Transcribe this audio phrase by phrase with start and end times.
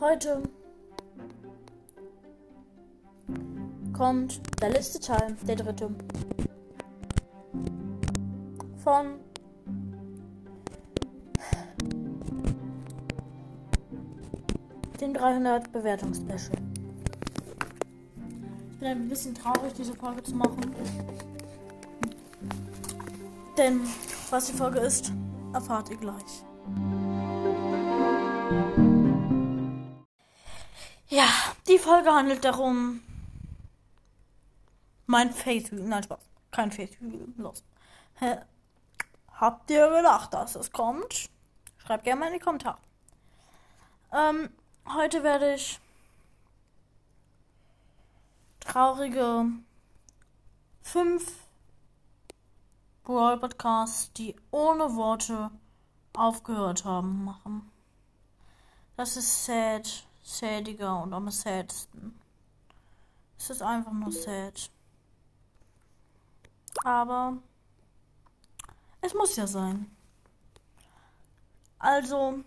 [0.00, 0.44] Heute
[3.92, 5.90] kommt der letzte Teil, der dritte.
[8.84, 9.18] Von
[15.00, 16.58] dem 300 Bewertungsspecial.
[18.70, 20.60] Ich bin ein bisschen traurig, diese Folge zu machen.
[23.56, 23.80] Denn
[24.30, 25.12] was die Folge ist,
[25.52, 26.44] erfahrt ihr gleich.
[31.18, 31.28] Ja,
[31.66, 33.02] die Folge handelt darum.
[35.06, 36.20] Mein Face Nein, Spaß.
[36.52, 36.96] Kein Face
[37.36, 37.64] Los.
[38.20, 38.36] Hä?
[39.32, 41.28] Habt ihr gedacht, dass es kommt?
[41.78, 42.78] Schreibt gerne mal in die Kommentare.
[44.12, 44.50] Ähm,
[44.86, 45.80] heute werde ich
[48.60, 49.46] traurige
[50.82, 51.32] fünf
[53.02, 55.50] Brawl Podcasts, die ohne Worte
[56.12, 57.72] aufgehört haben, machen.
[58.96, 62.20] Das ist sad, sadiger und am sadsten.
[63.38, 64.70] Es ist einfach nur sad.
[66.84, 67.38] Aber
[69.00, 69.90] es muss ja sein.
[71.78, 72.44] Also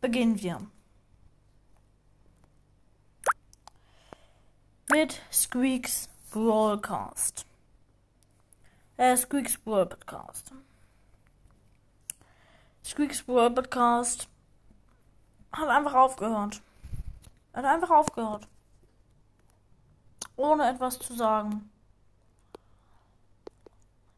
[0.00, 0.66] beginnen wir.
[4.90, 7.46] Mit Squeaks Broadcast.
[8.96, 10.52] Äh, Squeaks Brawl Podcast.
[12.84, 14.28] Squeaks Brawl Podcast
[15.52, 16.62] hat einfach aufgehört.
[17.52, 18.48] Hat einfach aufgehört.
[20.36, 21.70] Ohne etwas zu sagen.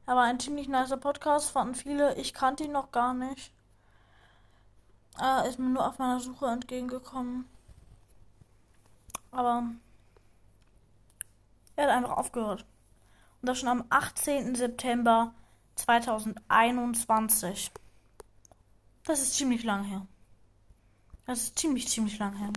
[0.07, 2.15] Er war ein ziemlich nicer Podcast, fanden viele.
[2.17, 3.53] Ich kannte ihn noch gar nicht.
[5.19, 7.49] Er ist mir nur auf meiner Suche entgegengekommen.
[9.31, 9.65] Aber
[11.77, 12.65] er hat einfach aufgehört.
[13.41, 14.55] Und das schon am 18.
[14.55, 15.35] September
[15.77, 17.73] 2021.
[19.05, 20.07] Das ist ziemlich lang her.
[21.27, 22.53] Das ist ziemlich, ziemlich lang her.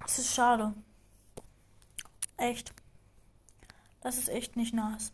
[0.00, 0.74] Das ist schade.
[2.36, 2.72] Echt.
[4.00, 5.12] Das ist echt nicht nice.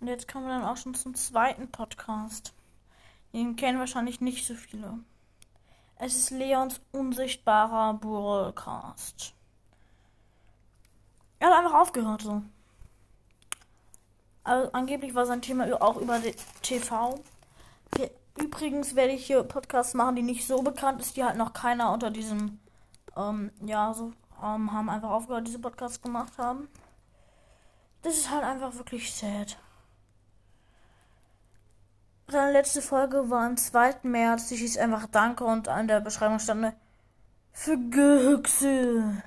[0.00, 2.52] Und jetzt kommen wir dann auch schon zum zweiten Podcast.
[3.32, 4.98] Den kennen wahrscheinlich nicht so viele.
[5.96, 9.34] Es ist Leons unsichtbarer Broadcast.
[11.38, 12.42] Er hat einfach aufgehört so.
[14.44, 16.20] Also, angeblich war sein Thema auch über
[16.62, 17.20] TV.
[18.36, 21.92] Übrigens werde ich hier Podcasts machen, die nicht so bekannt ist, die halt noch keiner
[21.92, 22.60] unter diesem,
[23.16, 24.12] ähm, ja, so,
[24.42, 26.68] ähm, haben einfach aufgehört, diese Podcasts gemacht haben.
[28.02, 29.58] Das ist halt einfach wirklich sad.
[32.28, 33.96] Seine letzte Folge war am 2.
[34.04, 34.48] März.
[34.48, 36.74] Die hieß einfach Danke und an der Beschreibung stand
[37.52, 39.22] für Gehüchse.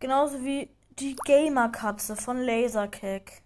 [0.00, 3.42] Genauso wie die Gamer-Katze von Lasercake.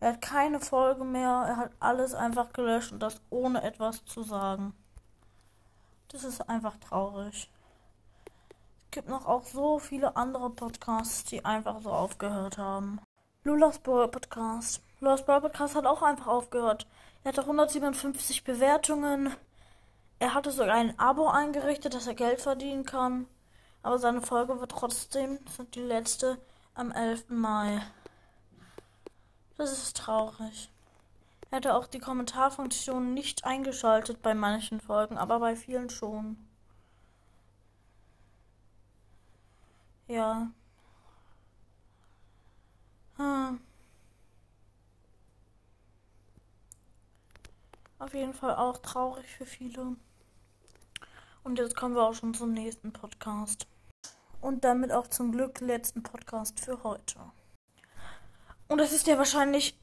[0.00, 4.22] Er hat keine Folge mehr, er hat alles einfach gelöscht und das ohne etwas zu
[4.22, 4.74] sagen.
[6.08, 7.50] Das ist einfach traurig.
[8.84, 12.98] Es gibt noch auch so viele andere Podcasts, die einfach so aufgehört haben.
[13.44, 14.82] Lulas Brawl Podcast.
[15.00, 16.86] Lulas Brawl Podcast hat auch einfach aufgehört.
[17.22, 19.34] Er hatte 157 Bewertungen.
[20.18, 23.26] Er hatte sogar ein Abo eingerichtet, dass er Geld verdienen kann.
[23.82, 26.38] Aber seine Folge wird trotzdem, das ist die letzte,
[26.74, 27.26] am 11.
[27.28, 27.82] Mai.
[29.60, 30.70] Das ist traurig.
[31.50, 36.38] Er hatte auch die Kommentarfunktion nicht eingeschaltet bei manchen Folgen, aber bei vielen schon.
[40.08, 40.50] Ja.
[43.18, 43.60] Hm.
[47.98, 49.94] Auf jeden Fall auch traurig für viele.
[51.42, 53.66] Und jetzt kommen wir auch schon zum nächsten Podcast.
[54.40, 57.20] Und damit auch zum Glück letzten Podcast für heute.
[58.70, 59.76] Und das ist der wahrscheinlich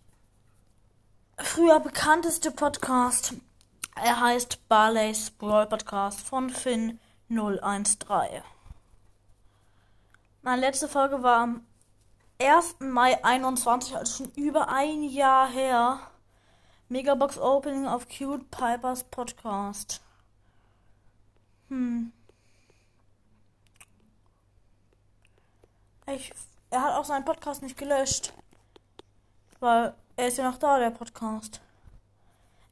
[1.37, 3.33] früher bekannteste Podcast.
[3.95, 8.41] Er heißt Barley's Brawl Podcast von Finn 013.
[10.41, 11.67] Meine letzte Folge war am
[12.41, 12.77] 1.
[12.79, 15.99] Mai 21, also schon über ein Jahr her.
[16.87, 19.99] Megabox Opening auf Cute Pipers Podcast.
[21.67, 22.13] Hm.
[26.05, 26.31] Ich,
[26.69, 28.31] er hat auch seinen Podcast nicht gelöscht.
[29.59, 31.61] Weil er ist ja noch da, der Podcast.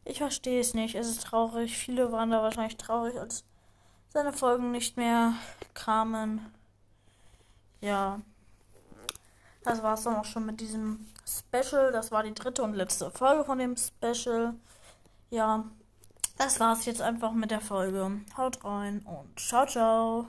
[0.03, 0.95] Ich verstehe es nicht.
[0.95, 1.77] Es ist traurig.
[1.77, 3.43] Viele waren da wahrscheinlich traurig, als
[4.09, 5.33] seine Folgen nicht mehr
[5.73, 6.45] kamen.
[7.81, 8.21] Ja.
[9.63, 11.91] Das war es dann auch schon mit diesem Special.
[11.91, 14.53] Das war die dritte und letzte Folge von dem Special.
[15.31, 15.65] Ja.
[16.38, 18.21] Das war's jetzt einfach mit der Folge.
[18.38, 20.23] Haut rein und ciao, ciao.